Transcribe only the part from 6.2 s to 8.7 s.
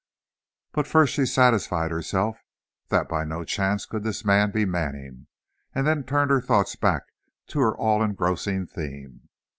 her thoughts back to her all engrossing